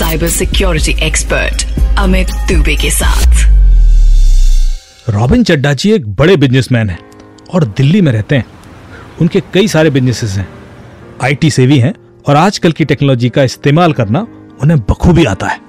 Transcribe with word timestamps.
Cyber 0.00 0.30
Security 0.42 0.94
Expert 1.10 1.64
Amit 1.98 2.28
Dubey 2.28 2.76
के 2.76 2.90
साथ। 2.90 3.50
Robin 5.08 5.44
चड्डा 5.44 5.72
जी 5.72 5.92
एक 5.92 6.08
बड़े 6.08 6.36
बिजनेसमैन 6.36 6.90
हैं 6.90 6.98
और 7.54 7.64
दिल्ली 7.64 8.00
में 8.00 8.12
रहते 8.12 8.36
हैं। 8.36 8.46
उनके 9.20 9.40
कई 9.40 9.68
सारे 9.68 9.90
बिजनेसेस 9.90 10.30
हैं। 10.30 10.48
आईटी 11.22 11.50
सेवी 11.50 11.78
हैं 11.78 11.94
और 12.28 12.36
आजकल 12.36 12.72
की 12.72 12.84
टेक्नोलॉजी 12.84 13.28
का 13.28 13.42
इस्तेमाल 13.42 13.92
करना 13.92 14.26
उन्हें 14.62 14.80
बखूबी 14.80 15.24
आता 15.24 15.46
है। 15.46 15.60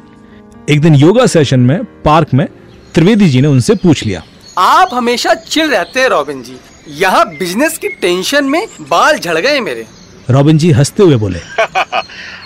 एक 0.70 0.82
दिन 0.82 0.96
योगा 0.96 1.26
सेशन 1.26 1.60
में 1.60 1.84
पार्क 1.84 2.28
में 2.34 2.48
त्रिवेदी 2.94 3.30
जी 3.30 3.42
ने 3.42 3.48
उनसे 3.48 3.76
पूछ 3.76 4.06
लिया। 4.06 4.24
आप 4.58 4.90
हमेशा 4.94 5.34
चिल 5.34 5.72
रहते 5.72 6.00
हैं 6.00 6.08
रॉबिन 6.08 6.44
जी। 6.44 6.58
यहाँ 6.88 7.38
बिज़नेस 7.38 7.78
की 7.78 7.88
टेंशन 7.90 8.46
में 8.46 8.68
बाल 8.82 9.18
झड़ 9.18 9.38
गए 9.38 9.60
मेरे। 9.60 9.86
रॉबिन 10.30 10.58
जी 10.58 10.72
हँसते 10.72 11.04
हुए 11.04 11.16
बोले। 11.16 11.40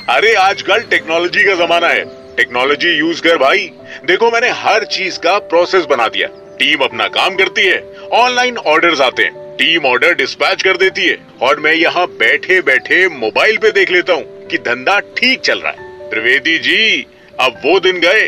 अरे 0.09 0.33
आजकल 0.33 0.79
टेक्नोलॉजी 0.79 1.43
का 1.43 1.65
जमाना 1.65 1.87
है। 1.87 2.05
टेक्नोलॉजी 2.35 2.97
यूज़ 2.97 3.21
कर 3.21 3.37
भाई। 3.37 3.71
देखो 4.05 4.31
मैंने 4.31 4.49
हर 4.49 4.85
चीज़ 4.85 5.19
का 5.19 5.37
प्रोसेस 5.37 5.85
बना 5.85 6.07
दिया। 6.07 6.27
टीम 6.27 6.79
अपना 6.79 7.07
काम 7.07 7.35
करती 7.35 7.61
है। 7.61 7.93
ऑनलाइन 8.13 8.57
ऑर्डर 8.57 9.01
आते 9.01 9.23
हैं। 9.23 9.55
टीम 9.55 9.85
ऑर्डर 9.85 10.13
डिस्पैच 10.13 10.63
कर 10.63 10.77
देती 10.77 11.05
है। 11.05 11.17
और 11.41 11.59
मैं 11.59 11.73
यहाँ 11.73 12.07
बैठे 12.07 12.61
बैठे 12.61 13.07
मोबाइल 13.07 13.57
पे 13.57 13.71
देख 13.71 13.91
लेता 13.91 14.13
हूँ 14.13 14.47
कि 14.47 14.57
धंधा 14.57 14.99
ठीक 14.99 15.39
चल 15.39 15.59
रहा 15.59 15.71
है। 15.71 16.09
त्रिवेदी 16.09 16.57
जी 16.57 17.05
अब 17.39 17.61
वो 17.65 17.79
दिन 17.79 17.99
गए 17.99 18.27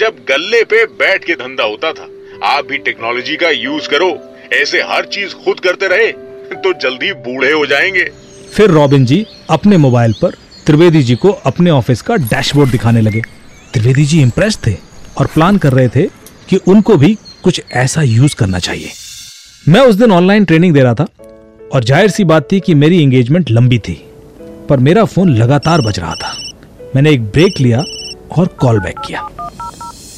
जब 0.00 0.24
गल्ले 0.28 0.64
पे 0.64 0.84
बैठ 0.84 1.24
के 1.24 1.34
धंधा 1.34 1.64
होता 1.64 1.92
था। 1.92 2.08
आप 2.42 2.66
भी 2.66 2.76
टेक्नोलॉजी 2.78 3.36
का 3.36 3.48
यूज़ 3.50 3.88
करो। 3.88 4.08
ऐसे 4.52 4.78
हर 4.82 5.04
चीज़ 5.06 5.34
खुद 5.44 5.60
करते 5.60 5.88
रहे 5.88 6.10
तो 6.54 6.72
जल्दी 6.80 7.12
बूढ़े 7.14 7.50
हो 7.52 7.66
जाएँगे। 7.66 8.04
फिर 8.54 8.70
रॉबिन 8.70 9.04
जी 9.06 9.24
अपने 9.50 9.76
मोबाइल 9.76 10.12
पर 10.22 10.34
त्रिवेदी 10.66 11.02
जी 11.02 11.14
को 11.16 11.30
अपने 11.46 11.70
ऑफ़िस 11.70 12.02
का 12.02 12.16
डैशबोर्ड 12.16 12.70
दिखाने 12.70 13.00
लगे। 13.00 13.20
त्रिवेदी 13.74 14.04
जी 14.04 14.20
इम्प्रेस 14.22 14.58
थे 14.66 14.74
और 15.18 15.26
प्लान 15.26 15.58
कर 15.58 15.72
रहे 15.72 15.88
थे 15.88 16.06
कि 16.48 16.56
उनको 16.68 16.96
भी 16.96 17.16
कुछ 17.44 17.62
ऐसा 17.74 18.02
यूज़ 18.02 18.36
करना 18.36 18.58
चाहिए। 18.58 18.90
मैं 19.66 19.80
उस 19.80 19.94
दिन 19.94 20.12
ऑनलाइन 20.12 20.44
ट्रेनिंग 20.44 20.74
दे 20.74 20.82
रहा 20.82 20.94
था 20.94 21.06
और 21.72 21.84
ज़ाहिर 21.84 22.10
सी 22.10 22.24
बात 22.24 22.50
थी 22.52 22.60
कि 22.60 22.74
मेरी 22.74 23.02
एंगेजमेंट 23.02 23.50
लंबी 23.50 23.78
थी, 23.78 24.00
पर 24.68 24.78
मेरा 24.78 25.04
फ़ोन 25.04 25.36
लगातार 25.36 25.80
बज 25.80 25.98
रहा 25.98 26.14
था। 26.14 26.34
मैंने 26.94 27.10
एक 27.10 27.22
ब्रेक 27.22 27.60
लिया 27.60 27.84
और 28.38 28.46
कॉल 28.60 28.80
बैक 28.80 28.98
किया। 28.98 29.28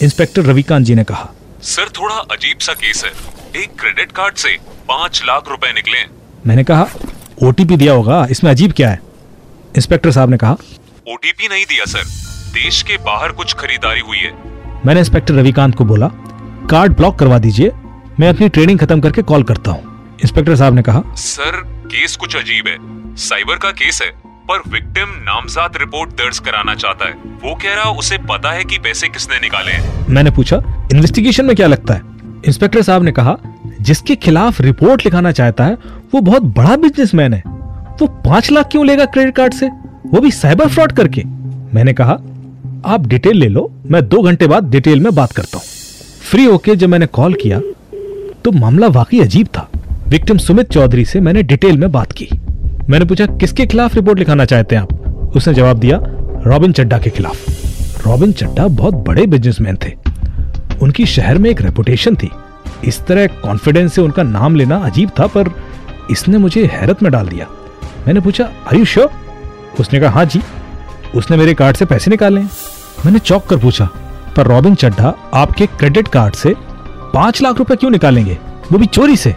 इंस्पेक्टर 0.02 0.42
रविकांत 0.42 0.86
जी 0.86 0.94
ने 0.94 1.04
कहा 1.04 1.32
सर 1.62 1.88
थोड़ा 1.98 2.14
अजीब 2.32 2.58
सा 2.58 2.72
केस 2.74 3.04
है। 3.04 3.10
एक 3.62 3.74
क्रेडिट 3.80 4.12
कार्ड 4.12 4.36
से 4.36 4.56
पाँच 4.88 5.22
लाख 5.26 5.48
रुपए 5.48 5.72
निकले 5.72 5.98
मैंने 6.46 6.64
कहा 6.64 6.86
ओटीपी 7.42 7.76
दिया 7.76 7.92
होगा 7.92 8.26
इसमें 8.30 8.50
अजीब 8.50 8.72
क्या 8.72 8.88
है? 8.90 9.00
इंस्पेक्टर 9.76 10.10
साहब 10.10 10.30
ने 10.30 10.36
कहा 10.36 10.56
ओटीपी 11.08 11.48
नहीं 11.48 11.64
दिया 11.64 11.84
सर। 11.84 12.04
देश 12.54 12.82
के 12.82 12.96
बाहर 13.04 13.32
कुछ 13.32 13.54
खरीदारी 13.54 14.00
हुई 14.00 14.18
है। 14.18 14.32
मैंने 14.86 15.00
इंस्पेक्टर 15.00 15.34
रविकांत 15.34 15.74
को 15.74 15.84
बोला 15.84 16.08
कार्ड 16.70 16.96
ब्लॉक 16.96 17.18
करवा 17.18 17.38
दीजिए 17.38 17.70
मैं 18.20 18.28
अपनी 18.28 18.48
ट्रेनिंग 18.48 18.78
खत्म 18.78 19.00
करके 19.00 19.22
कॉल 19.22 19.42
करता 19.42 19.70
हूँ। 19.70 20.16
इंस्पेक्टर 20.22 20.56
साहब 20.56 20.74
ने 20.74 20.82
कहा 20.82 21.02
सर 21.18 21.62
केस 21.86 22.16
कुछ 22.16 22.36
अजीब 22.36 22.68
है। 22.68 22.76
साइबर 23.20 23.56
का 23.56 23.70
केस 23.72 24.02
है। 24.02 24.10
पर 24.52 24.70
विक्टिम 24.70 25.08
नामजाद 25.22 25.76
रिपोर्ट 25.76 26.10
दर्ज 26.10 26.38
कराना 26.38 26.74
चाहता 26.74 27.06
है। 27.06 27.12
वो 27.42 27.54
कह 27.54 27.74
रहा, 27.74 27.90
उसे 27.92 28.16
पता 28.30 28.50
है 28.50 28.64
कि 28.64 28.78
पैसे 28.78 29.08
किसने 29.08 29.38
निकाले 29.40 29.72
हैं। 29.72 30.06
मैंने 30.08 30.30
पूछा, 30.30 30.56
इन्वेस्टिगेशन 30.92 31.44
में 31.44 31.54
क्या 31.56 31.66
लगता 31.66 31.94
है? 31.94 32.02
इंस्पेक्टर 32.46 32.82
साहब 32.82 33.02
ने 33.02 33.12
कहा, 33.12 33.36
जिसके 33.80 34.16
खिलाफ 34.16 34.60
रिपोर्ट 34.60 35.04
लिखाना 35.04 35.32
चाहता 35.32 35.64
है, 35.64 35.76
वो 36.14 36.20
बहुत 36.20 36.42
बड़ा 36.58 36.76
बिजनेसमैन 36.76 37.34
है। 37.34 37.42
वो 38.00 38.06
पाँच 38.26 38.50
लाख 38.50 38.68
क्यों 38.70 38.84
लेगा 38.86 39.04
क्रेडिट 39.06 39.34
कार्ड 39.36 39.54
से? 39.54 39.68
वो 40.06 40.20
भी 40.20 40.30
साइबर 40.32 40.68
फ्रॉड 40.68 40.92
करके। 40.92 41.24
मैंने 41.74 41.92
कहा, 41.92 42.18
आप 42.86 43.06
डिटेल 43.06 43.36
ले 43.36 43.48
लो, 43.48 43.70
मैं 43.86 44.06
दो 44.08 44.22
घंटे 44.22 44.46
बाद 44.46 44.70
डिटेल 44.70 45.00
में 45.00 45.14
बात 45.14 45.32
करता 45.32 45.58
हूँ। 45.58 45.64
फ्री 46.22 46.44
होके 46.44 46.76
जब 46.76 46.88
मैंने 46.88 47.06
कॉल 47.12 47.34
किया 47.34 47.60
तो 48.44 48.52
मामला 48.52 48.86
वाकई 48.90 49.20
अजीब 49.20 49.46
था। 49.48 49.68
विक्टिम 50.08 50.38
सुमित 50.38 50.70
चौधरी 50.70 51.04
से 51.04 51.20
मैंने 51.20 51.42
डिटेल 51.44 51.78
में 51.78 51.90
बात 51.92 52.12
की। 52.12 52.28
मैंने 52.90 53.04
पूछा, 53.04 53.26
किसके 53.26 53.66
खिलाफ 53.66 53.94
रिपोर्ट 53.94 54.18
लिखाना 54.18 54.44
चाहते 54.44 54.76
हैं 54.76 54.82
आप? 54.82 55.32
उसने 55.36 55.54
जवाब 55.54 55.78
दिया, 55.78 55.98
रॉबिन 56.46 56.72
चड्डा 56.72 56.98
के 56.98 57.10
खिलाफ। 57.10 58.06
रॉबिन 58.06 58.32
चड्डा 58.32 58.66
बहुत 58.68 58.94
बड़े 59.06 59.26
बिजनेसमैन 59.26 59.76
थे। 59.76 59.92
उनकी 60.82 61.06
शहर 61.06 61.38
में 61.38 61.48
एक 61.50 61.60
रेपुटेशन 61.60 62.16
थी। 62.16 62.30
इस 62.84 63.00
तरह 63.06 63.26
कॉन्फिडेंस 63.42 63.92
से 63.92 64.02
उनका 64.02 64.22
नाम 64.22 64.56
लेना 64.56 64.76
अजीब 64.76 65.10
था, 65.20 65.26
पर 65.26 65.50
इसने 66.10 66.38
मुझे 66.38 66.64
हैरत 66.64 67.02
में 67.02 67.10
डाल 67.12 67.28
दिया। 67.28 67.46
मैंने 68.06 68.20
पूछा 68.20 68.44
आर 68.44 68.76
यू 68.76 68.84
श्योर 68.84 69.10
उसने 69.80 70.00
कहा 70.00 70.10
हाँ 70.10 70.24
जी। 70.24 70.40
उसने 71.14 71.36
मेरे 71.36 71.54
कार्ड 71.54 71.76
से 71.76 71.84
पैसे 71.84 72.10
निकाले। 72.10 72.40
मैंने 72.40 73.18
चौक 73.18 73.46
कर 73.46 73.56
पूछा, 73.56 73.88
पर 74.36 74.46
रॉबिन 74.46 74.74
चड्ढा, 74.74 75.14
आपके 75.34 75.66
क्रेडिट 75.68 76.08
कार्ड 76.08 76.34
से 76.34 76.54
पाँच 77.14 77.42
लाख 77.42 77.58
रुपए 77.58 77.76
क्यों 77.76 77.90
निकालेंगे? 77.90 78.38
वो 78.72 78.78
भी 78.78 78.86
चोरी 78.86 79.16
से। 79.16 79.34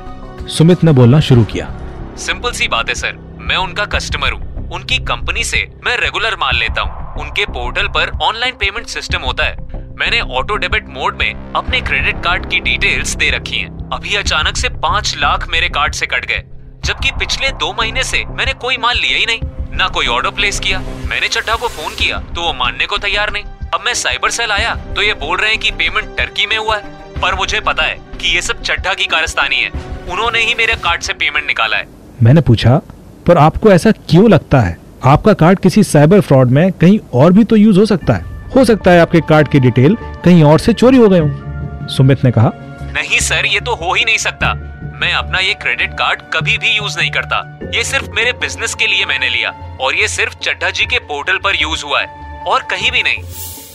सुमित 0.47 0.83
ने 0.83 0.91
बोलना 0.91 1.19
शुरू 1.19 1.43
किया। 1.43 1.69
सिंपल 2.17 2.51
सी 2.51 2.67
बात 2.67 2.89
है, 2.89 2.95
सर। 2.95 3.24
मैं 3.45 3.55
उनका 3.57 3.83
कस्टमर 3.87 4.31
हूँ। 4.31 4.69
उनकी 4.73 4.97
कंपनी 5.05 5.43
से 5.43 5.57
मैं 5.85 5.95
रेगुलर 5.97 6.35
माल 6.35 6.55
लेता 6.55 6.81
हूँ। 6.81 7.21
उनके 7.21 7.45
पोर्टल 7.47 7.87
पर 7.87 8.09
ऑनलाइन 8.23 8.55
पेमेंट 8.55 8.87
सिस्टम 8.87 9.21
होता 9.21 9.43
है। 9.43 9.83
मैंने 9.99 10.19
ऑटो 10.37 10.55
डेबिट 10.55 10.87
मोड 10.89 11.17
में 11.17 11.53
अपने 11.53 11.81
क्रेडिट 11.81 12.23
कार्ड 12.23 12.49
की 12.51 12.59
डिटेल्स 12.59 13.15
दे 13.15 13.29
रखी 13.29 13.57
हैं। 13.57 13.89
अभी 13.93 14.15
अचानक 14.15 14.57
से 14.57 14.69
पाँच 14.79 15.15
लाख 15.17 15.47
मेरे 15.49 15.69
कार्ड 15.69 15.93
से 15.93 16.05
कट 16.05 16.25
गए। 16.25 16.43
जबकि 16.85 17.11
पिछले 17.19 17.49
दो 17.55 17.71
महीने 17.73 18.03
से 18.03 18.23
मैंने 18.29 18.53
कोई 18.55 18.77
माल 18.77 18.97
लिया 18.97 19.17
ही 19.17 19.25
नहीं, 19.25 19.39
ना 19.77 19.87
कोई 19.89 20.07
ऑर्डर 20.07 20.29
प्लेस 20.31 20.59
किया। 20.59 20.79
मैंने 20.79 21.27
चड्ढा 21.27 21.55
को 21.55 21.67
फ़ोन 21.67 21.95
किया 21.95 22.19
तो 22.25 22.41
वो 22.41 22.53
मानने 22.55 22.85
को 22.85 22.97
तैयार 22.97 23.33
नहीं। 23.33 23.43
अब 23.73 23.83
मैं 23.85 23.93
साइबर 23.93 24.31
सेल 24.31 24.51
आया 24.51 24.75
तो 24.95 25.01
ये 25.01 25.13
बोल 25.15 25.37
रहे 25.37 25.49
हैं 25.49 25.59
कि 25.59 25.71
पेमेंट 25.73 26.17
टर्की 26.17 26.45
में 26.45 26.57
हुआ 26.57 26.77
है। 26.77 27.21
पर 27.21 27.35
मुझे 27.35 27.59
पता 27.61 27.83
है 27.83 27.97
कि 28.21 28.35
ये 28.35 28.41
सब 28.41 28.61
चड्ढा 28.63 28.93
की 28.93 29.05
कारस्तानी 29.05 29.55
है। 29.55 29.69
उन्होंने 30.09 30.39
ही 30.39 30.55
मेरे 30.55 30.75
कार्ड 30.83 31.01
से 31.01 31.13
पेमेंट 31.13 31.45
निकाला 31.47 31.77
है। 31.77 31.87
मैंने 32.23 32.41
पूछा 32.41 32.81
पर 33.27 33.37
आपको 33.37 33.71
ऐसा 33.71 33.91
क्यों 34.09 34.29
लगता 34.29 34.59
है? 34.61 34.77
आपका 35.03 35.33
कार्ड 35.33 35.59
किसी 35.59 35.83
साइबर 35.83 36.21
फ्रॉड 36.21 36.51
में 36.51 36.71
कहीं 36.71 36.99
और 37.13 37.33
भी 37.33 37.43
तो 37.43 37.55
यूज़ 37.55 37.79
हो 37.79 37.85
सकता 37.85 38.13
है। 38.13 38.23
हो 38.55 38.65
सकता 38.65 38.91
है 38.91 38.99
आपके 38.99 39.21
कार्ड 39.21 39.47
की 39.47 39.59
डिटेल 39.59 39.95
कहीं 40.25 40.43
और 40.43 40.59
से 40.59 40.73
चोरी 40.73 40.97
हो 40.97 41.09
गए 41.09 41.19
हो। 41.19 41.87
सुमित 41.87 42.23
ने 42.25 42.31
कहा 42.31 42.51
नहीं 42.95 43.19
सर 43.19 43.45
ये 43.45 43.59
तो 43.59 43.75
हो 43.75 43.93
ही 43.93 44.05
नहीं 44.05 44.17
सकता। 44.17 44.53
मैं 45.01 45.11
अपना 45.13 45.39
ये 45.39 45.53
क्रेडिट 45.53 45.93
कार्ड 45.93 46.21
कभी 46.33 46.57
भी 46.57 46.75
यूज़ 46.77 46.97
नहीं 46.99 47.09
करता। 47.11 47.59
ये 47.75 47.83
सिर्फ़ 47.83 48.09
मेरे 48.15 48.31
बिज़नेस 48.41 48.73
के 48.73 48.87
लिए 48.87 49.05
मैंने 49.05 49.29
लिया 49.29 49.49
और 49.81 49.95
ये 49.95 50.07
सिर्फ़ 50.07 50.37
चड्ढा 50.43 50.69
जी 50.69 50.85
के 50.85 50.99
पोर्टल 51.05 51.37
पर 51.37 51.61
यूज़ 51.61 51.83
हुआ 51.85 52.01
है 52.01 52.43
और 52.47 52.61
कहीं 52.61 52.91
भी 52.91 53.01
नहीं। 53.01 53.23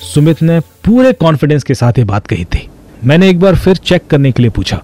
सुमित 0.05 0.43
ने 0.43 0.61
पूरे 0.85 1.13
कॉन्फिडेंस 1.13 1.63
के 1.63 1.75
साथ 1.75 1.99
ये 1.99 2.05
बात 2.05 2.27
कही 2.27 2.45
थी। 2.45 2.69
मैंने 3.05 3.29
एक 3.29 3.41
बार 3.41 3.57
फिर 3.57 3.77
चेक 3.77 4.07
करने 4.07 4.33
के 4.33 4.43
लिए 4.43 4.51
पूछा 4.51 4.81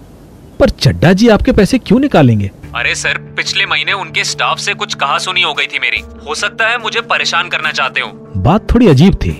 पर 0.59 0.69
चड्डा 0.69 1.13
जी 1.13 1.27
आपके 1.29 1.51
पैसे 1.51 1.77
क्यों 1.77 1.99
निकालेंगे? 1.99 2.51
अरे 2.77 2.93
सर 2.95 3.17
पिछले 3.37 3.65
महीने 3.65 3.93
उनके 3.93 4.23
स्टाफ 4.23 4.59
से 4.59 4.73
कुछ 4.73 4.93
कहा 4.93 5.17
सुनी 5.17 5.41
हो 5.41 5.53
गई 5.53 5.65
थी 5.67 5.79
मेरी। 5.79 5.99
हो 6.25 6.33
सकता 6.35 6.67
है 6.67 6.77
मुझे 6.77 7.01
परेशान 7.03 7.47
करना 7.49 7.71
चाहते 7.71 8.01
हो। 8.01 8.07
बात 8.37 8.67
थोड़ी 8.71 8.87
अजीब 8.87 9.13
थी 9.15 9.31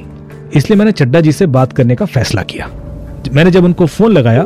इसलिए 0.56 0.78
मैंने 0.78 0.92
चड्डा 0.92 1.20
जी 1.22 1.32
से 1.32 1.46
बात 1.48 1.74
करने 1.74 1.96
का 1.96 2.06
फैसला 2.06 2.44
किया। 2.44 2.68
मैंने 3.34 3.52
जब 3.52 3.66
उनको 3.66 3.86
फ़ोन 3.88 4.12
लगाया 4.12 4.44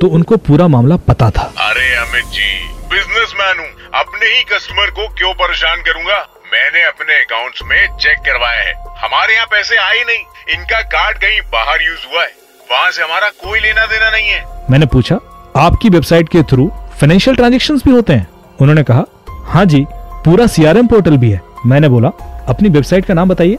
तो 0.00 0.08
उनको 0.08 0.36
पूरा 0.48 0.66
मामला 0.68 0.96
पता 1.08 1.28
था। 1.30 1.42
अरे 1.64 1.94
अमित 1.96 2.24
जी 2.34 2.48
बिजनेसमैन 2.90 3.58
हूँ। 3.58 3.68
अपने 3.94 4.26
ही 4.26 4.42
कस्टमर 4.52 4.90
को 4.90 5.06
क्यों 5.12 5.32
परेशान 5.34 5.82
करूँगा? 5.82 6.18
मैंने 6.52 6.82
अपने 6.84 7.20
अकाउंट्स 7.20 7.62
में 7.64 7.96
चेक 7.96 8.18
करवाया 8.26 8.62
है। 8.62 8.72
हमारे 9.04 9.34
यहाँ 9.34 9.46
पैसे 9.50 9.76
आए 9.80 10.02
नहीं। 10.02 10.56
इनका 10.56 10.80
कार्ड 10.96 11.18
कहीं 11.18 11.40
बाहर 11.52 11.82
यूज़ 11.82 12.06
हुआ 12.12 12.22
है। 12.22 12.32
वहाँ 12.72 12.90
से 12.90 13.02
हमारा 13.02 13.28
कोई 13.44 13.60
लेना 13.60 13.86
देना 13.86 14.10
नहीं 14.10 14.28
है। 14.28 14.44
मैंने 14.70 14.86
पूछा 14.96 15.18
आपकी 15.58 15.88
वेबसाइट 15.88 16.28
के 16.28 16.42
थ्रू 16.42 16.70
फाइनेंशियल 17.00 17.36
ट्रांजेक्शन 17.36 17.76
भी 17.76 17.90
होते 17.90 18.12
हैं। 18.12 18.26
उन्होंने 18.60 18.82
कहा 18.82 19.04
हाँ 19.46 19.64
जी, 19.64 19.84
पूरा 20.24 20.46
सीआरएम 20.46 20.86
पोर्टल 20.86 21.16
भी 21.16 21.30
है। 21.30 21.40
मैंने 21.66 21.88
बोला, 21.88 22.08
अपनी 22.48 22.68
वेबसाइट 22.68 23.04
का 23.04 23.14
नाम 23.14 23.28
बताइए। 23.28 23.58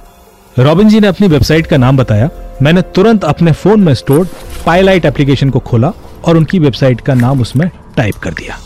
रॉबिन 0.55 0.89
जी 0.89 0.99
ने 0.99 1.07
अपनी 1.07 1.27
वेबसाइट 1.27 1.67
का 1.67 1.77
नाम 1.77 1.97
बताया। 1.97 2.29
मैंने 2.61 2.81
तुरंत 2.95 3.23
अपने 3.23 3.51
फ़ोन 3.51 3.81
में 3.81 3.93
स्टोर्ड 3.93 4.27
पाईलाइट 4.65 5.05
एप्लीकेशन 5.05 5.49
को 5.49 5.59
खोला 5.59 5.91
और 6.25 6.37
उनकी 6.37 6.59
वेबसाइट 6.59 7.01
का 7.01 7.13
नाम 7.13 7.41
उसमें 7.41 7.69
टाइप 7.97 8.15
कर 8.15 8.33
दिया। 8.33 8.57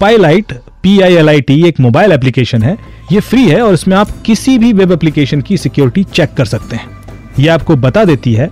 पाईलाइट 0.00 0.52
P 0.82 0.98
I 1.00 1.14
L 1.14 1.28
I 1.28 1.40
T 1.40 1.62
एक 1.68 1.80
मोबाइल 1.80 2.12
एप्लीकेशन 2.12 2.62
है। 2.62 2.76
ये 3.12 3.20
फ्री 3.20 3.48
है 3.48 3.60
और 3.62 3.74
इसमें 3.74 3.96
आप 3.96 4.10
किसी 4.26 4.56
भी 4.58 4.72
वेब 4.72 4.92
एप्लीकेशन 4.92 5.40
की 5.40 5.56
सिक्योरिटी 5.56 6.04
चेक 6.04 6.34
कर 6.34 6.44
सकते 6.44 6.76
हैं। 6.76 6.88
ये 7.38 7.48
आपको 7.48 7.76
बता 7.76 8.04
देती 8.04 8.32
है 8.34 8.50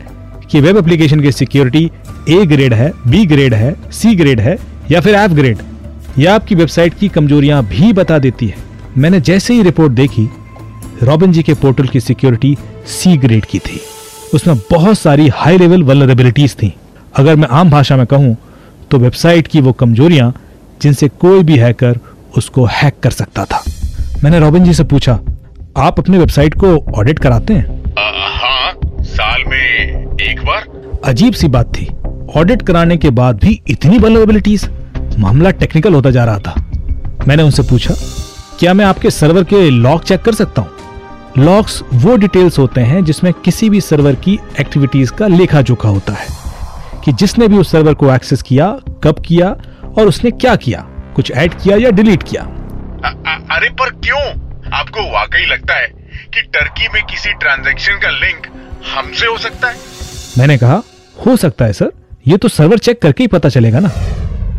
कि 0.51 0.61
वेब 0.61 0.77
एप्लीकेशन 0.77 1.21
की 1.21 1.33
सिक्योरिटी 1.33 1.91
ए 2.29 2.45
ग्रेड 2.47 2.75
है 2.75 2.93
बी 3.07 3.25
ग्रेड 3.27 3.55
है 3.55 3.75
सी 3.93 4.15
ग्रेड 4.15 4.41
है 4.41 4.57
या 4.91 5.01
फिर 5.01 5.15
एफ़ 5.15 5.33
ग्रेड 5.33 5.59
यह 6.19 6.35
आपकी 6.35 6.55
वेबसाइट 6.55 6.95
की 6.95 7.09
कमजोरियाँ 7.09 7.63
भी 7.65 7.93
बता 7.93 8.19
देती 8.19 8.47
है। 8.47 8.57
मैंने 8.99 9.21
जैसे 9.21 9.55
ही 9.55 9.63
रिपोर्ट 9.63 9.93
देखी 9.93 10.29
रॉबिन 11.03 11.33
जी 11.33 11.43
के 11.43 11.55
पोर्टल 11.55 11.89
की 11.89 12.01
सिक्योरिटी 12.01 12.57
सी 12.87 13.17
ग्रेड 13.17 13.45
की 13.45 13.59
थी। 13.59 13.81
उसमें 14.35 14.57
बहुत 14.71 14.99
सारी 14.99 15.29
हाई 15.29 15.59
लेवल 15.59 15.83
वलनरेबिलिटीज 15.83 16.55
थी। 16.55 16.73
अगर 17.17 17.37
मैं 17.37 17.49
आम 17.51 17.71
भाषा 17.71 17.97
में 17.97 18.07
कहूँ 18.07 18.37
तो 18.91 18.99
वेबसाइट 18.99 19.47
की 19.47 19.61
वो 19.61 19.73
कमजोरियाँ 19.73 20.33
जिनसे 20.83 21.09
कोई 21.09 21.43
भी 21.43 21.57
हैकर 21.59 21.99
उसको 22.37 22.65
हैक 22.73 22.95
कर 23.03 23.11
सकता 23.11 23.45
था। 23.45 23.63
मैंने 24.25 24.39
रॉबिन 24.41 24.65
जी 24.65 24.75
से 24.75 24.85
पूछा 24.85 25.19
आप 25.77 25.99
अपने 25.99 26.19
वेबसाइट 26.19 26.55
को 26.55 26.77
ऑडिट 26.99 27.19
कराते 27.19 27.55
हैं? 27.55 27.83
आ, 27.93 28.11
हाँ 28.39 29.03
साल 29.03 29.45
में 29.49 30.17
एक 30.21 30.45
बार? 30.45 30.67
अजीब 31.05 31.33
सी 31.33 31.49
बात 31.49 31.75
थी। 31.75 31.89
ऑडिट 32.37 32.63
कराने 32.63 32.97
के 32.97 33.11
बाद 33.11 33.37
भी 33.37 33.63
इतनी 33.69 33.99
वल्नरेबिलिटीज 33.99 34.71
मामला 35.19 35.51
टेक्निकल 35.51 35.95
होता 35.95 36.11
जा 36.11 36.25
रहा 36.25 36.39
था। 36.39 36.71
मैंने 37.29 37.43
उनसे 37.43 37.63
पूछा 37.63 37.95
क्या 38.59 38.75
मैं 38.75 38.85
आपके 38.85 39.11
सर्वर 39.11 39.45
के 39.45 39.71
लॉग 39.71 40.05
चेक 40.05 40.23
कर 40.23 40.35
सकता 40.35 40.63
हूँ? 40.63 40.71
लॉग्स 41.39 41.83
वो 41.95 42.17
डिटेल्स 42.17 42.59
होते 42.59 42.81
हैं 42.81 43.05
जिसमें 43.05 43.33
किसी 43.33 43.71
भी 43.71 43.81
सर्वर 43.81 44.15
की 44.15 44.41
एक्टिविटीज़ 44.61 45.13
का 45.13 45.27
लेखा 45.27 45.63
जोखा 45.63 45.89
होता 45.89 46.13
है 46.13 46.27
कि 47.05 47.13
जिसने 47.13 47.49
भी 47.49 47.59
उस 47.59 47.71
सर्वर 47.71 47.95
को 47.95 48.15
एक्सेस 48.15 48.43
किया 48.43 48.79
कब 49.05 49.23
किया 49.27 49.49
और 49.99 50.07
उसने 50.07 50.31
क्या 50.31 50.57
किया 50.57 50.81
कुछ 51.17 51.31
ऐड 51.31 51.55
किया 51.55 51.77
या 51.77 51.91
डिलीट 51.91 52.23
किया। 52.23 52.43
अ- 52.43 53.23
अ- 53.27 53.57
अरे 53.57 53.69
पर 53.69 53.91
क्यों? 53.91 54.31
आपको 54.73 55.13
वाकई 55.13 55.47
लगता 55.47 55.75
है 55.75 55.87
कि 56.35 56.41
टर्की 56.41 56.89
में 56.95 57.03
किसी 57.05 57.33
ट्रांजैक्शन 57.33 57.93
का 57.93 58.11
लिंक 58.11 58.47
हमसे 58.95 59.27
हो 59.27 59.39
सकता 59.39 59.69
है? 59.69 59.75
मैंने 60.39 60.59
कहा 60.59 60.83
हो 61.27 61.37
सकता 61.37 61.65
है 61.65 61.73
सर। 61.73 62.04
ये 62.29 62.37
तो 62.37 62.49
सर्वर 62.49 62.79
चेक 62.79 63.03
करके 63.03 63.23
ही 63.23 63.27
पता 63.27 63.49
चलेगा 63.49 63.81
ना। 63.81 63.91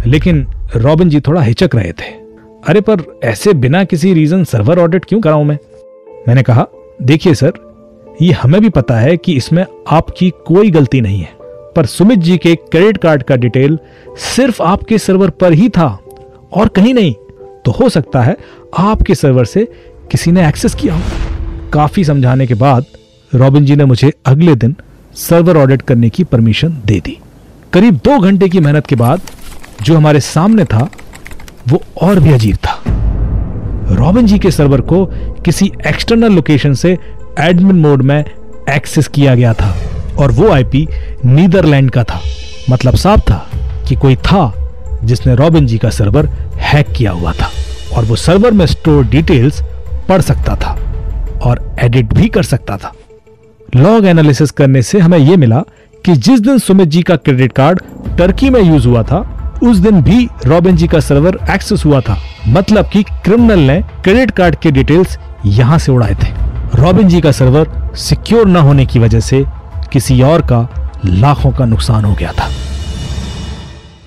लेकिन 0.08 0.48
रॉबिन 0.76 1.10
जी 1.10 1.20
थोड़ा 1.20 1.42
हिचक 1.42 1.70
रहे 1.76 1.92
थे। 1.92 2.06
अरे, 2.68 2.82
पर 2.82 3.20
ऐसे 3.24 3.54
बिना 3.54 3.84
किसी 3.84 4.14
रीजन 4.14 4.44
सर्वर 4.44 4.80
ऑडिट 4.80 5.06
क्यों 5.06 5.22
कराऊं 5.22 5.44
मैं? 5.44 5.60
मैंने 6.28 6.44
कहा, 6.44 6.68
देखिए 7.02 7.34
सर, 7.34 7.52
ये 8.22 8.32
हमें 8.32 8.62
भी 8.62 8.70
पता 8.70 8.98
है 8.98 9.18
कि 9.18 9.34
इसमें 9.34 9.66
आपकी 9.92 10.30
कोई 10.30 10.72
गलती 10.72 11.02
नहीं 11.02 11.20
है। 11.20 11.30
पर 11.76 11.86
सुमित 11.86 12.20
जी 12.20 12.38
के 12.38 12.56
क्रेडिट 12.56 12.98
कार्ड 12.98 13.24
का 13.24 13.36
डिटेल 13.36 13.80
सिर्फ़ 14.18 14.64
आपके 14.64 14.98
सर्वर 14.98 15.30
पर 15.30 15.54
ही 15.54 15.70
था 15.70 16.00
और 16.54 16.68
कहीं 16.68 16.94
नहीं 16.94 17.14
तो 17.66 17.72
हो 17.72 17.90
सकता 17.90 18.22
है 18.22 18.38
आपके 18.78 19.16
सर्वर 19.16 19.46
से 19.46 19.68
किसी 20.12 20.32
ने 20.32 20.48
एक्सेस 20.50 20.76
किया 20.76 20.96
हो। 20.96 21.02
काफ़ी 21.74 22.04
समझाने 22.04 22.48
के 22.48 22.54
बाद 22.54 22.86
रॉबिन 23.36 23.66
जी 23.66 23.76
ने 23.76 23.86
मुझे 23.86 24.14
अगले 24.26 24.56
दिन 24.56 24.76
सर्वर 25.14 25.58
ऑडिट 25.58 25.82
करने 25.82 26.10
की 26.10 26.24
परमिशन 26.24 26.78
दे 26.86 27.00
दी। 27.00 27.20
करीब 27.74 27.96
दो 27.96 28.20
घंटे 28.20 28.50
की 28.50 28.60
मेहनत 28.60 28.88
के 28.88 28.96
बाद 28.96 29.22
जो 29.82 29.98
हमारे 29.98 30.20
सामने 30.20 30.66
था, 30.66 30.90
वो 31.68 31.82
और 32.02 32.20
भी 32.20 32.34
अजीब 32.34 32.56
था। 32.56 32.84
रॉबिन 33.96 34.28
जी 34.28 34.40
के 34.40 34.52
सर्वर 34.52 34.82
को 34.82 35.06
किसी 35.46 35.72
एक्सटर्नल 35.88 36.32
लोकेशन 36.32 36.74
से 36.74 36.98
एडमिन 37.40 37.76
मोड 37.76 38.02
में 38.02 38.24
एक्सेस 38.70 39.08
किया 39.08 39.36
गया 39.36 39.54
था 39.54 39.76
और 40.18 40.32
वो 40.32 40.50
आईपी 40.52 40.88
नीदरलैंड 41.26 41.92
का 41.92 42.04
था। 42.04 42.22
मतलब 42.70 42.96
साफ़ 42.96 43.22
था 43.22 43.50
कि 43.88 43.96
कोई 43.96 44.16
था 44.16 44.54
जिसने 45.04 45.36
रॉबिन 45.36 45.68
जी 45.68 45.78
का 45.78 45.90
सर्वर 45.90 46.26
हैक 46.56 46.92
किया 46.98 47.12
हुआ 47.12 47.32
था 47.32 47.50
और 47.96 48.06
वो 48.06 48.16
सर्वर 48.16 48.52
में 48.52 48.66
स्टोर 48.66 49.06
डिटेल्स 49.06 49.62
पढ़ 50.10 50.22
सकता 50.22 50.56
था 50.56 50.72
और 51.44 51.76
एडिट 51.80 52.14
भी 52.14 52.30
कर 52.30 52.44
सकता 52.44 52.78
था। 52.78 52.94
लॉग 53.76 54.06
एनालिसिस 54.06 54.52
करने 54.52 54.82
से 54.82 55.00
हमें 55.00 55.18
यह 55.18 55.38
मिला 55.38 55.64
कि 56.06 56.13
जिस 56.16 56.40
दिन 56.40 56.57
सुमित 56.57 56.88
जी 56.88 57.02
का 57.02 57.16
क्रेडिट 57.16 57.52
कार्ड 57.52 57.80
टर्की 58.18 58.50
में 58.50 58.62
यूज़ 58.62 58.88
हुआ 58.88 59.04
था, 59.04 59.19
उस 59.63 59.78
दिन 59.78 60.02
भी 60.02 60.28
रॉबिन 60.46 60.75
जी 60.75 60.88
का 60.88 61.00
सर्वर 61.00 61.38
एक्सेस 61.50 61.86
हुआ 61.86 62.02
था। 62.02 62.18
मतलब 62.48 62.90
कि 62.90 63.04
क्रिमिनल 63.04 63.60
ने 63.60 63.81
क्रेडिट 64.04 64.31
कार्ड 64.31 64.56
के 64.56 64.72
डिटेल्स 64.72 65.18
यहाँ 65.46 65.78
से 65.80 65.92
उड़ाए 65.92 66.16
थे। 66.16 66.28
रॉबिन 66.75 67.07
जी 67.07 67.22
का 67.22 67.31
सर्वर 67.31 67.96
सिक्योर 67.96 68.48
न 68.48 68.56
होने 68.56 68.86
की 68.86 69.00
वजह 69.00 69.19
से 69.19 69.44
किसी 69.94 70.22
और 70.22 70.42
का 70.42 70.92
लाखों 71.06 71.52
का 71.52 71.66
नुकसान 71.66 72.06
हो 72.06 72.13
गया 72.13 72.31
था। 72.31 72.50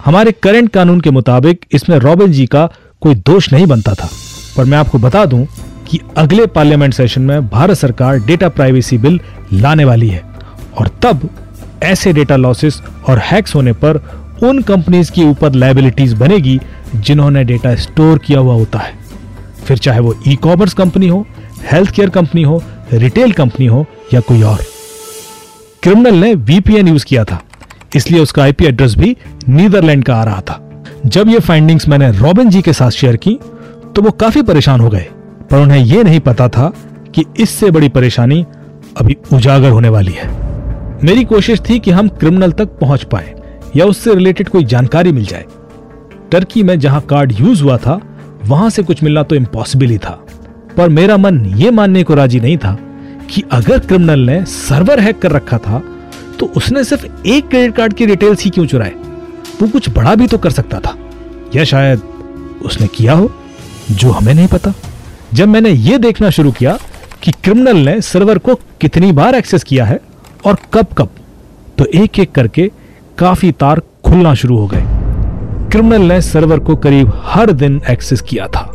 हमारे 0.04 0.32
करंट 0.32 0.68
कानून 0.68 1.00
के 1.00 1.10
मुताबिक 1.10 1.66
इसमें 1.72 1.98
रॉबिन 1.98 2.32
जी 2.32 2.46
का 2.46 2.68
कोई 3.00 3.14
दोष 3.14 3.52
नहीं 3.52 3.66
बनता 3.66 3.94
था। 3.94 4.08
पर 4.56 4.64
मैं 4.64 4.78
आपको 4.78 4.98
बता 4.98 5.24
दूँ 5.24 5.46
कि 5.88 6.00
अगले 6.16 6.46
पार्लियामेंट 6.46 6.94
सेशन 6.94 7.22
में 7.22 7.48
भारत 7.48 7.76
सरकार 7.76 8.18
डेटा 8.18 8.48
प्राइवेसी 8.48 8.98
बिल 8.98 9.20
लाने 9.52 9.84
वाली 9.84 10.08
है। 10.08 10.22
और 10.78 10.90
तब 11.02 11.28
ऐसे 11.82 12.12
डेटा 12.12 12.36
लॉसेस 12.36 12.80
और 13.08 13.18
हैक्स 13.18 13.54
होने 13.54 13.72
पर 13.72 13.96
उन 14.42 14.62
कंपनीज़ 14.62 15.10
की 15.12 15.24
ऊपर 15.24 15.52
लाइबिलिटीज 15.52 16.12
बनेगी 16.12 16.60
जिन्होंने 16.96 17.44
डेटा 17.44 17.74
स्टोर 17.74 18.18
किया 18.18 18.38
हुआ 18.38 18.54
होता 18.54 18.78
है। 18.78 18.94
फिर 19.66 19.78
चाहे 19.78 20.00
वो 20.00 20.14
ई 20.28 20.36
कॉमर्स 20.36 20.74
कंपनी 20.74 21.08
हो 21.08 21.26
हेल्थ 21.72 21.90
केयर 21.90 22.10
कंपनी 22.10 22.42
हो 22.42 22.62
रिटेल 22.92 23.32
कंपनी 23.32 23.66
हो 23.66 23.84
या 24.14 24.20
कोई 24.20 24.42
और। 24.42 24.58
क्रिमिनल 25.82 26.14
ने 26.14 26.34
वीपीएन 26.34 26.88
यूज़ 26.88 27.04
किया 27.04 27.24
था। 27.24 27.40
इसलिए 27.96 28.20
उसका 28.20 28.42
आईपी 28.42 28.64
एड्रेस 28.64 28.94
भी 28.94 29.16
नीदरलैंड 29.48 30.04
का 30.04 30.16
आ 30.16 30.24
रहा 30.24 30.40
था। 30.40 30.84
जब 31.06 31.28
ये 31.28 31.38
फाइंडिंग्स 31.38 31.88
मैंने 31.88 32.10
रॉबिन 32.12 32.50
जी 32.50 32.62
के 32.62 32.72
साथ 32.72 32.90
शेयर 32.90 33.16
की 33.16 33.38
तो 33.96 34.02
वो 34.02 34.10
काफ़ी 34.10 34.42
परेशान 34.42 34.80
हो 34.80 34.88
गए। 34.88 35.06
पर 35.50 35.56
उन्हें 35.56 35.84
यह 35.84 36.02
नहीं 36.02 36.20
पता 36.20 36.48
था 36.48 36.72
कि 37.14 37.24
इससे 37.40 37.70
बड़ी 37.70 37.88
परेशानी 37.88 38.44
अभी 39.00 39.16
उजागर 39.32 39.70
होने 39.70 39.88
वाली 39.88 40.12
है। 40.12 40.47
मेरी 41.04 41.24
कोशिश 41.24 41.60
थी 41.60 41.78
कि 41.78 41.90
हम 41.90 42.08
क्रिमिनल 42.10 42.52
तक 42.52 42.68
पहुँच 42.78 43.02
पाए, 43.04 43.34
या 43.76 43.84
उससे 43.84 44.14
रिलेटेड 44.14 44.48
कोई 44.48 44.64
जानकारी 44.64 45.12
मिल 45.12 45.24
जाए। 45.24 45.44
टर्की 46.32 46.62
में 46.62 46.78
जहाँ 46.80 47.00
कार्ड 47.00 47.32
यूज़ 47.32 47.62
हुआ 47.62 47.76
था, 47.76 48.00
वहाँ 48.44 48.70
से 48.70 48.82
कुछ 48.82 49.02
मिलना 49.02 49.22
तो 49.22 49.36
इम्पॉसिबल 49.36 49.86
ही 49.86 49.98
था। 49.98 50.18
पर 50.76 50.88
मेरा 50.88 51.16
मन 51.16 51.44
यह 51.56 51.70
मानने 51.70 52.02
को 52.02 52.14
राज़ी 52.14 52.40
नहीं 52.40 52.56
था 52.58 52.76
कि 53.30 53.42
अगर 53.52 53.78
क्रिमिनल 53.78 54.20
ने 54.20 54.44
सर्वर 54.44 55.00
हैक 55.00 55.18
कर 55.18 55.32
रखा 55.32 55.58
था 55.58 55.82
तो 56.38 56.46
उसने 56.56 56.84
सिर्फ़ 56.84 57.06
एक 57.26 57.48
क्रेडिट 57.48 57.74
कार्ड 57.76 57.92
की 57.92 58.06
डिटेल्स 58.06 58.44
ही 58.44 58.50
क्यों 58.50 58.66
चुराए? 58.66 58.92
वो 59.62 59.68
कुछ 59.68 59.88
बड़ा 59.90 60.14
भी 60.14 60.26
तो 60.26 60.38
कर 60.38 60.50
सकता 60.50 60.80
था। 60.80 60.94
या 61.54 61.64
शायद 61.64 62.02
उसने 62.64 62.86
किया 62.86 63.12
हो, 63.12 63.30
जो 63.90 64.10
हमें 64.10 64.34
नहीं 64.34 64.48
पता। 64.48 64.72
जब 65.34 65.48
मैंने 65.48 65.70
यह 65.70 65.98
देखना 65.98 66.30
शुरू 66.30 66.52
किया 66.52 66.78
कि 67.22 67.32
क्रिमिनल 67.34 67.76
ने 67.78 68.00
सर्वर 68.02 68.38
को 68.38 68.54
कितनी 68.80 69.12
बार 69.12 69.34
एक्सेस 69.34 69.64
किया 69.64 69.84
है 69.84 70.00
और 70.46 70.56
कब 70.74 70.86
कब? 70.98 71.08
तो 71.78 71.84
एक 71.94 72.18
एक 72.18 72.32
करके 72.32 72.70
काफ़ी 73.18 73.52
तार 73.52 73.80
खुलना 74.04 74.34
शुरू 74.34 74.58
हो 74.58 74.66
गए। 74.66 74.82
क्रिमिनल 75.70 76.02
ने 76.02 76.20
सर्वर 76.22 76.58
को 76.58 76.76
करीब 76.76 77.12
हर 77.24 77.52
दिन 77.52 77.80
एक्सेस 77.90 78.20
किया 78.20 78.46
था। 78.46 78.72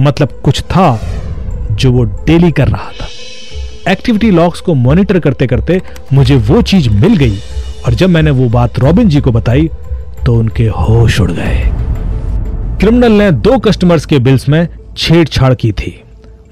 मतलब 0.00 0.40
कुछ 0.44 0.62
था 0.62 1.00
जो 1.72 1.92
वो 1.92 2.04
डेली 2.04 2.50
कर 2.52 2.68
रहा 2.68 2.90
था। 2.92 3.06
एक्टिविटी 3.92 4.30
लॉग्स 4.30 4.60
को 4.60 4.74
मॉनिटर 4.74 5.18
करते 5.18 5.46
करते 5.46 5.80
मुझे 6.12 6.36
वो 6.36 6.62
चीज़ 6.62 6.88
मिल 6.90 7.16
गई 7.16 7.38
और 7.86 7.94
जब 7.94 8.08
मैंने 8.08 8.30
वो 8.30 8.48
बात 8.48 8.78
रॉबिन 8.78 9.08
जी 9.08 9.20
को 9.20 9.32
बताई 9.32 9.68
तो 10.26 10.34
उनके 10.34 10.66
होश 10.68 11.20
उड़ 11.20 11.30
गए। 11.30 11.62
क्रिमिनल 12.80 13.12
ने 13.12 13.30
दो 13.30 13.58
कस्टमर्स 13.58 14.06
के 14.06 14.18
बिल्स 14.18 14.48
में 14.48 14.68
छेड़छाड़ 14.96 15.54
की 15.54 15.72
थी। 15.72 16.00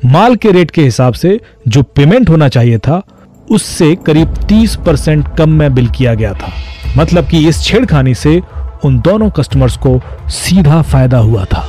माल 0.04 0.37
के 0.37 0.50
रेट 0.50 0.71
के 0.71 0.83
हिसाब 0.83 1.12
से 1.12 1.40
जो 1.68 1.83
पेमेंट 1.83 2.30
होना 2.30 2.49
चाहिए 2.49 2.78
था 2.78 3.02
उससे 3.51 3.95
करीब 3.97 4.35
30 4.49 4.77
परसेंट 4.77 5.37
कम 5.39 5.51
में 5.51 5.75
बिल 5.75 5.89
किया 5.89 6.15
गया 6.15 6.33
था। 6.33 6.53
मतलब 6.97 7.27
कि 7.27 7.47
इस 7.49 7.63
छेड़खानी 7.63 8.15
से 8.15 8.41
उन 8.85 8.99
दोनों 9.01 9.31
कस्टमर्स 9.31 9.77
को 9.77 10.01
सीधा 10.33 10.81
फ़ायदा 10.83 11.19
हुआ 11.19 11.45
था। 11.45 11.65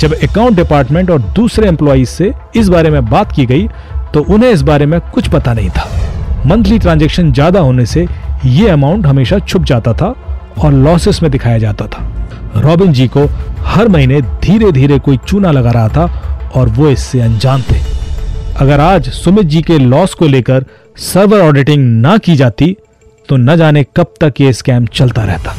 जब 0.00 0.14
अकाउंट 0.14 0.56
डिपार्टमेंट 0.56 1.10
और 1.10 1.20
दूसरे 1.34 1.68
एम्प्लॉइज 1.68 2.08
से 2.08 2.32
इस 2.56 2.68
बारे 2.68 2.90
में 2.90 3.04
बात 3.06 3.32
की 3.32 3.46
गई 3.46 3.66
तो 4.14 4.22
उन्हें 4.24 4.50
इस 4.50 4.62
बारे 4.62 4.86
में 4.86 5.00
कुछ 5.10 5.28
पता 5.28 5.52
नहीं 5.54 5.70
था। 5.70 5.88
मंथली 6.46 6.78
ट्रांजैक्शन 6.78 7.32
ज़्यादा 7.32 7.60
होने 7.60 7.86
से 7.86 8.06
ये 8.44 8.68
अमाउंट 8.68 9.06
हमेशा 9.06 9.38
छुप 9.38 9.64
जाता 9.64 9.92
था 9.92 10.14
और 10.58 10.72
लॉसेस 10.74 11.22
में 11.22 11.30
दिखाया 11.30 11.58
जाता 11.58 11.86
था। 11.86 12.04
रॉबिन 12.56 12.92
जी 12.92 13.06
को 13.08 13.26
हर 13.66 13.88
महीने 13.88 14.20
धीरे 14.42 14.70
धीरे 14.72 14.98
कोई 14.98 15.16
चूना 15.18 15.50
लगा 15.50 15.70
रहा 15.70 15.88
था 15.88 16.50
और 16.56 16.68
वो 16.68 16.88
इससे 16.88 17.20
अनजान 17.20 17.62
थे। 17.62 17.80
अगर 18.56 18.80
आज 18.80 19.08
सुमित 19.12 19.46
जी 19.46 19.62
के 19.62 19.78
लॉस 19.78 20.14
को 20.14 20.26
लेकर 20.26 20.64
सर्वर 20.96 21.40
ऑडिटिंग 21.40 21.82
ना 22.02 22.16
की 22.18 22.34
जाती 22.36 22.76
तो 23.28 23.36
न 23.36 23.56
जाने 23.56 23.84
कब 23.96 24.14
तक 24.20 24.40
ये 24.40 24.52
स्कैम 24.52 24.86
चलता 24.86 25.24
रहता। 25.24 25.54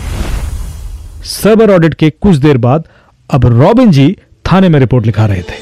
सर्वर 1.23 1.71
ऑडिट 1.71 1.93
के 1.93 2.09
कुछ 2.11 2.35
देर 2.35 2.57
बाद 2.57 2.87
अब 3.29 3.45
रॉबिन 3.45 3.91
जी 3.91 4.15
थाने 4.45 4.69
में 4.69 4.79
रिपोर्ट 4.79 5.05
लिखा 5.05 5.25
रहे 5.25 5.41
थे। 5.41 5.59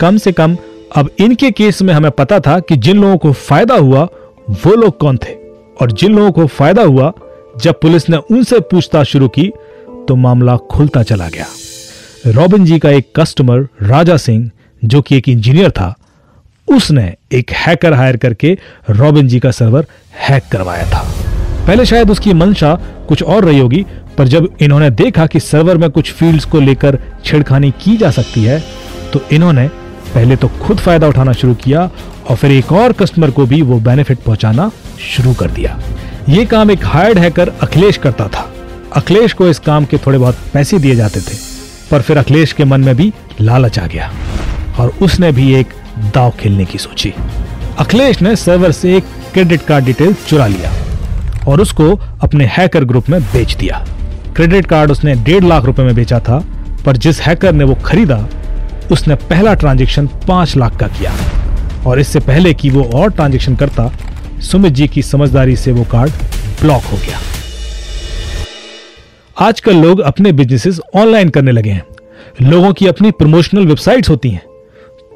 कम 0.00 0.16
से 0.16 0.32
कम 0.32 0.56
अब 0.96 1.10
इनके 1.20 1.50
केस 1.50 1.82
में 1.82 1.92
हमें 1.94 2.10
पता 2.10 2.40
था 2.40 2.58
कि 2.60 2.76
जिन 2.76 3.00
लोगों 3.00 3.16
को 3.16 3.32
फ़ायदा 3.32 3.74
हुआ, 3.74 4.02
वो 4.48 4.74
लोग 4.74 4.98
कौन 4.98 5.16
थे। 5.16 5.34
और 5.80 5.92
जिन 5.92 6.14
लोगों 6.14 6.32
को 6.32 6.46
फ़ायदा 6.48 6.82
हुआ, 6.82 7.12
जब 7.60 7.80
पुलिस 7.80 8.08
ने 8.10 8.16
उनसे 8.16 8.60
पूछताछ 8.60 9.06
शुरू 9.06 9.28
की 9.28 9.48
तो 10.08 10.16
मामला 10.16 10.56
खुलता 10.70 11.02
चला 11.02 11.28
गया। 11.28 11.46
रॉबिन 12.26 12.64
जी 12.64 12.78
का 12.78 12.90
एक 12.90 13.12
कस्टमर 13.16 13.68
राजा 13.82 14.16
सिंह, 14.16 14.50
जो 14.82 15.02
कि 15.02 15.16
एक 15.16 15.28
इंजीनियर 15.28 15.70
था 15.70 15.94
उसने 16.72 17.12
एक 17.32 17.50
हैकर 17.56 17.92
हायर 17.92 18.16
करके 18.16 18.56
रॉबिन 18.90 19.28
जी 19.28 19.40
का 19.40 19.50
सर्वर 19.50 19.86
हैक 20.20 20.42
करवाया 20.52 20.86
था। 20.86 21.02
पहले 21.66 21.84
शायद 21.86 22.10
उसकी 22.10 22.32
मंशा 22.34 22.74
कुछ 23.08 23.22
और 23.22 23.44
रही 23.44 23.58
होगी, 23.58 23.84
पर 24.18 24.28
जब 24.28 24.48
इन्होंने 24.60 24.90
देखा 24.92 25.26
कि 25.26 25.40
सर्वर 25.40 25.78
में 25.78 25.88
कुछ 25.90 26.12
फील्ड्स 26.12 26.44
को 26.44 26.60
लेकर 26.60 26.98
छेड़खानी 27.24 27.70
की 27.84 27.96
जा 27.96 28.10
सकती 28.10 28.44
है 28.44 28.62
तो 29.12 29.20
इन्होंने 29.32 29.66
पहले 30.14 30.36
तो 30.36 30.48
खुद 30.60 30.78
फ़ायदा 30.78 31.08
उठाना 31.08 31.32
शुरू 31.32 31.54
किया 31.54 31.90
और 32.30 32.36
फिर 32.36 32.50
एक 32.50 32.72
और 32.72 32.92
कस्टमर 32.92 33.30
को 33.30 33.46
भी 33.46 33.60
वो 33.62 33.78
बेनिफिट 33.80 34.18
पहुंचाना 34.18 34.70
शुरू 35.06 35.32
कर 35.34 35.50
दिया। 35.50 35.78
ये 36.28 36.44
काम 36.46 36.70
एक 36.70 36.84
हायर्ड 36.84 37.18
हैकर 37.18 37.52
अखिलेश 37.62 37.96
करता 37.96 38.26
था। 38.28 38.48
अखिलेश 38.96 39.32
को 39.32 39.48
इस 39.48 39.58
काम 39.58 39.84
के 39.84 39.96
थोड़े 39.96 40.18
बहुत 40.18 40.38
पैसे 40.52 40.78
दिए 40.78 40.94
जाते 40.94 41.20
थे, 41.20 41.36
पर 41.90 42.02
फिर 42.02 42.18
अखिलेश 42.18 42.52
के 42.52 42.64
मन 42.64 42.80
में 42.80 42.94
भी 42.96 43.12
लालच 43.40 43.78
आ 43.78 43.86
गया 43.86 44.10
और 44.78 44.92
उसने 45.02 45.32
भी 45.32 45.54
एक 45.54 45.72
दाव 45.98 46.30
खेलने 46.30 46.64
की 46.64 46.78
सोची। 46.78 47.14
अखिलेश 47.78 48.22
ने 48.22 48.36
सर्वर 48.36 48.72
से 48.72 48.96
एक 48.96 49.04
क्रेडिट 49.32 49.62
कार्ड 49.62 49.84
डिटेल 49.84 50.14
चुरा 50.14 50.46
लिया 50.46 50.72
और 51.48 51.60
उसको 51.60 51.96
अपने 51.96 52.44
हैकर 52.44 52.84
ग्रुप 52.84 53.08
में 53.08 53.22
बेच 53.22 53.54
दिया। 53.54 53.86
क्रेडिट 54.36 54.66
कार्ड 54.66 54.90
उसने 54.90 55.14
डेढ़ 55.14 55.44
लाख 55.44 55.64
रुपए 55.64 55.82
में 55.82 55.94
बेचा 55.94 56.18
था, 56.18 56.44
पर 56.86 56.96
जिस 56.96 57.20
हैकर 57.20 57.52
ने 57.52 57.64
वो 57.64 57.74
खरीदा, 57.74 58.28
उसने 58.92 59.14
पहला 59.14 59.54
ट्रांजेक्शन 59.54 60.06
पाँच 60.06 60.56
लाख 60.56 60.76
का 60.76 60.88
किया। 60.88 61.14
और 61.86 62.00
इससे 62.00 62.20
पहले 62.20 62.54
कि 62.54 62.70
वो 62.70 62.84
और 62.84 63.10
ट्रांजेक्शन 63.10 63.56
करता, 63.56 63.92
सुमित 64.40 64.72
जी 64.72 64.88
की 64.88 65.02
समझदारी 65.02 65.56
से 65.56 65.72
वो 65.72 65.84
कार्ड 65.84 66.10
ब्लॉक 66.60 66.82
हो 66.82 66.96
गया। 66.96 67.18
आजकल 69.40 69.76
लोग 69.76 70.00
अपने 70.00 70.32
बिजनेसेस 70.32 70.80
ऑनलाइन 70.96 71.28
करने 71.28 71.50
लगे 71.50 71.70
हैं। 71.70 71.84
लोगों 72.42 72.72
की 72.72 72.86
अपनी 72.86 73.10
प्रमोशनल 73.10 73.66
वेबसाइट्स 73.66 74.08
होती 74.08 74.30
हैं। 74.30 74.42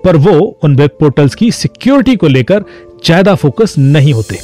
पर 0.04 0.16
वो 0.18 0.38
उन 0.64 0.76
वेब 0.76 0.90
पोर्टल्स 1.00 1.34
की 1.34 1.50
सिक्योरिटी 1.52 2.16
को 2.16 2.28
लेकर 2.28 2.64
ज़्यादा 3.06 3.34
फोकस 3.34 3.74
नहीं 3.78 4.12
होते। 4.12 4.38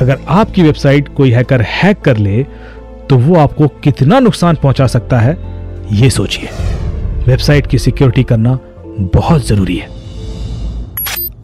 अगर 0.00 0.18
आपकी 0.30 0.62
वेबसाइट 0.62 1.08
कोई 1.14 1.30
हैकर 1.30 1.62
हैक 1.62 2.00
कर 2.00 2.16
ले 2.16 2.42
तो 3.10 3.16
वो 3.18 3.36
आपको 3.36 3.68
कितना 3.84 4.18
नुकसान 4.20 4.56
पहुँचा 4.56 4.86
सकता 4.86 5.18
है, 5.18 5.36
ये 5.92 6.10
सोचिए। 6.10 6.48
वेबसाइट 7.26 7.66
की 7.66 7.78
सिक्योरिटी 7.78 8.22
करना 8.24 8.58
बहुत 9.14 9.46
ज़रूरी 9.46 9.76
है। 9.76 9.88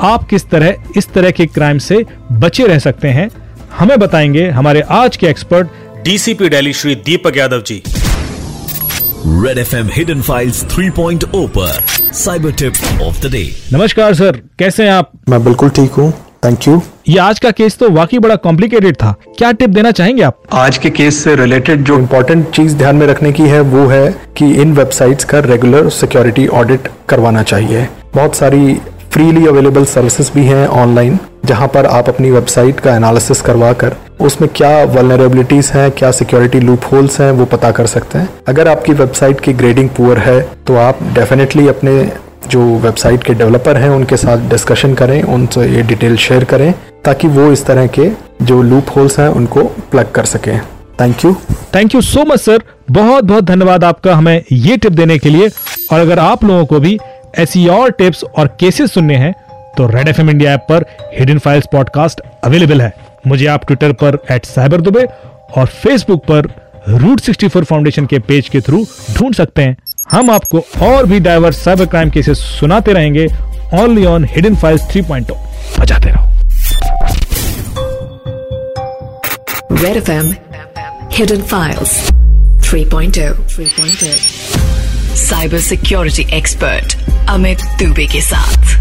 आप 0.02 0.24
किस 0.24 0.48
तरह, 0.50 0.74
इस 0.96 1.08
तरह 1.08 1.30
के 1.30 1.46
क्राइम 1.46 1.78
से 1.78 2.04
बचे 2.32 2.66
रह 2.66 2.78
सकते 2.78 3.08
हैं, 3.08 3.30
हमें 3.78 3.98
बताएँगे 3.98 4.48
हमारे 4.50 4.80
आज 4.92 5.16
के 5.16 5.26
expert, 5.26 5.68
DCP 6.04 6.48
Delhi 6.48 6.72
Shri 6.72 6.94
Deepak 6.96 7.36
Yadav 7.36 7.62
ji. 7.62 7.82
Red 9.28 9.58
F 9.58 9.74
M 9.76 9.88
hidden 9.92 10.20
files 10.22 10.62
3.0 10.64 11.46
पर 11.48 11.80
cyber 12.14 12.52
tip 12.52 13.00
of 13.02 13.20
the 13.22 13.30
day 13.30 13.42
नमस्कार 13.72 14.14
सर। 14.14 14.36
कैसे 14.58 14.84
हैं 14.84 14.90
आप? 14.90 15.10
मैं 15.28 15.42
बिल्कुल 15.44 15.68
ठीक 15.68 15.92
हूँ। 15.92 16.10
थैंक 16.44 16.68
यू 16.68 16.80
ये 17.08 17.18
आज 17.18 17.38
का 17.38 17.50
केस 17.50 17.76
तो 17.78 17.88
वाकई 17.90 18.18
बड़ा 18.18 18.34
कॉम्प्लिकेटेड 18.36 18.96
था। 18.96 19.14
क्या 19.38 19.50
टिप 19.52 19.70
देना 19.70 19.90
चाहेंगे 19.90 20.22
आप? 20.22 20.42
आज 20.52 20.78
के 20.78 20.90
केस 20.90 21.22
से 21.24 21.34
रिलेटेड 21.36 21.84
जो 21.84 21.98
इम्पोर्टेंट 21.98 22.50
चीज़ 22.50 22.76
ध्यान 22.76 22.96
में 22.96 23.06
रखने 23.06 23.32
की 23.32 23.42
है 23.42 23.60
वो 23.60 23.86
है 23.86 24.10
कि 24.36 24.52
इन 24.52 24.72
वेबसाइट्स 24.72 25.24
का 25.24 25.38
रेगुलर 25.38 25.88
सिक्योरिटी 25.90 26.46
ऑडिट 26.46 26.88
करवाना 27.08 27.42
चाहिए। 27.42 27.88
बहुत 28.14 28.36
सारी 28.36 28.78
फ्रीली 29.16 29.46
अवेलेबल 29.46 29.84
सर्विसेज़ 29.84 30.30
भी 30.32 30.42
हैं 30.44 30.66
ऑनलाइन 30.68 31.18
जहाँ 31.44 31.66
पर 31.74 31.86
आप 31.86 32.08
अपनी 32.08 32.30
वेबसाइट 32.30 32.80
का 32.80 32.94
एनालिसिस 32.96 33.40
करवा 33.42 33.72
कर 33.72 33.94
उसमें 34.20 34.48
क्या 34.56 34.72
वलनरेबिलिटीज 34.84 35.70
हैं, 35.74 35.90
क्या 35.90 36.10
सिक्योरिटी 36.10 36.60
लूप 36.60 36.80
होल्स 36.92 37.20
हैं, 37.20 37.30
वो 37.30 37.44
पता 37.44 37.70
कर 37.70 37.86
सकते 37.86 38.18
हैं। 38.18 38.28
अगर 38.48 38.68
आपकी 38.68 38.92
वेबसाइट 38.92 39.40
की 39.40 39.52
ग्रेडिंग 39.52 39.88
पुअर 39.88 40.18
है 40.18 40.40
तो 40.66 40.76
आप 40.76 40.98
डेफिनेटली 41.14 41.66
अपने 41.68 41.96
जो 42.48 42.66
वेबसाइट 42.78 43.24
के 43.24 43.34
डेवलपर 43.34 43.76
हैं, 43.76 43.90
उनके 43.90 44.16
साथ 44.16 44.48
डिस्कशन 44.50 44.94
करें, 44.94 45.22
उनसे 45.22 45.66
ये 45.66 45.82
डिटेल 45.84 46.16
शेयर 46.18 46.44
करें, 46.44 46.72
ताकि 47.04 47.28
वो 47.28 47.50
इस 47.52 47.66
तरह 47.66 47.86
के 47.98 48.10
जो 48.42 48.62
लूप 48.62 48.96
होल्स 48.96 49.18
हैं, 49.20 49.28
उनको 49.30 49.64
प्लग 49.90 50.12
कर 50.14 50.24
सकें। 50.26 50.58
Thank 51.00 51.24
you 51.24 51.34
thank 51.74 51.94
you 51.94 52.00
so 52.02 52.24
much 52.24 52.40
sir 52.40 52.62
बहुत 52.90 53.24
बहुत 53.24 53.44
धन्यवाद 53.44 53.84
आपका 53.84 54.14
हमें 54.14 54.42
ये 54.52 54.76
टिप 54.76 54.92
देने 54.92 55.18
के 55.18 55.28
लिए। 55.28 55.50
और 55.92 56.00
अगर 56.00 56.18
आप 56.18 56.44
लोगों 56.44 56.64
को 56.66 56.78
भी 56.80 56.98
ऐसी 57.38 57.66
और 57.68 57.90
टिप्स 57.90 58.24
और 58.24 58.46
केसेस 58.60 58.92
सुनने 58.92 59.16
हैं 59.16 59.32
तो 59.76 59.86
रेड 59.86 60.08
एफएम 60.08 60.30
इंडिया 60.30 60.52
ऐप 60.52 60.66
पर 60.68 60.84
हिडन 61.18 61.38
फाइल्स 61.38 61.66
पॉडकास्ट 61.72 62.20
अवेलेबल 62.44 62.80
है। 62.82 62.92
मुझे 63.26 63.46
आप 63.46 63.66
ट्विटर 63.66 63.92
पर 63.92 64.18
एट 64.30 64.44
साइबर 64.44 64.80
दुबे 64.80 65.04
और 65.56 65.66
फेसबुक 65.66 66.24
पर 66.30 66.46
रूट 66.88 67.20
64 67.20 67.64
फाउंडेशन 67.64 68.06
के 68.06 68.18
पेज 68.18 68.48
के 68.48 68.60
थ्रू 68.60 68.84
ढूंढ 69.12 69.34
सकते 69.34 69.62
हैं। 69.62 69.76
हम 70.10 70.30
आपको 70.30 70.58
और 70.82 71.06
भी 71.06 71.20
डाइवर्स 71.20 71.64
साइबर 71.64 71.86
क्राइम 71.86 72.10
केसेस 72.10 72.38
सुनाते 72.60 72.92
रहेंगे 72.92 73.26
ओनली 73.74 74.04
ऑन 74.06 74.24
हिडन 74.24 74.56
फाइल्स 74.56 74.82
3.0 74.92 75.36
बजाते 75.80 76.10
रहो। 76.10 76.24
Red 79.76 79.96
FM 80.02 80.28
Hidden 81.16 81.42
Files 81.52 81.92
3.0 82.68 83.34
3.0 83.56 84.75
cyber 85.16 85.58
security 85.60 86.26
expert 86.36 86.96
Amit 87.30 87.62
Dubey 87.82 88.06
के 88.12 88.20
साथ 88.20 88.74